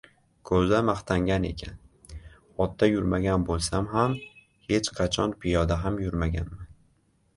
•Ko‘za 0.49 0.77
maqtangan 0.85 1.43
ekan: 1.49 1.75
“Otda 2.65 2.89
yurmagan 2.91 3.45
bo‘lsam 3.51 3.91
ham, 3.95 4.17
hech 4.73 4.93
qachon 5.01 5.37
piyoda 5.45 5.79
ham 5.85 6.01
yurmaganman”. 6.07 6.65